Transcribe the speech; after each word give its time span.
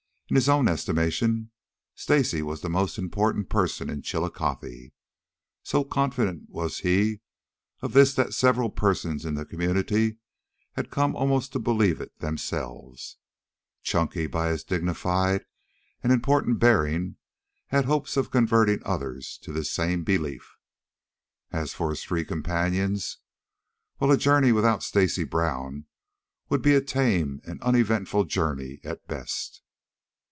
In 0.29 0.35
his 0.35 0.47
own 0.47 0.69
estimation, 0.69 1.51
Stacy 1.93 2.41
was 2.41 2.61
the 2.61 2.69
most 2.69 2.97
important 2.97 3.49
person 3.49 3.89
in 3.89 4.01
Chillcothe. 4.01 4.91
So 5.61 5.83
confident 5.83 6.43
was 6.47 6.79
he 6.79 7.19
of 7.81 7.91
this 7.91 8.13
that 8.13 8.33
several 8.33 8.69
persons 8.69 9.25
in 9.25 9.33
the 9.33 9.43
community 9.43 10.19
had 10.75 10.89
come 10.89 11.17
almost 11.17 11.51
to 11.51 11.59
believe 11.59 11.99
it 11.99 12.17
themselves. 12.19 13.17
Chunky, 13.83 14.25
by 14.25 14.47
his 14.51 14.63
dignified 14.63 15.43
and 16.01 16.13
important 16.13 16.59
bearing, 16.59 17.17
had 17.67 17.83
hopes 17.83 18.15
of 18.15 18.31
converting 18.31 18.79
others 18.85 19.37
to 19.41 19.51
this 19.51 19.69
same 19.69 20.05
belief. 20.05 20.55
As 21.51 21.73
for 21.73 21.89
his 21.89 22.05
three 22.05 22.23
companions 22.23 23.17
well, 23.99 24.13
a 24.13 24.17
journey 24.17 24.53
without 24.53 24.81
Stacy 24.81 25.25
Brown 25.25 25.87
would 26.47 26.61
be 26.61 26.73
a 26.73 26.79
tame 26.79 27.41
and 27.43 27.61
uneventful 27.63 28.23
journey 28.23 28.79
at 28.85 29.05
best. 29.09 29.61